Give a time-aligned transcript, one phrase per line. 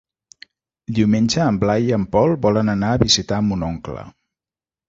[0.99, 4.09] Diumenge en Blai i en Pol volen anar a visitar mon oncle.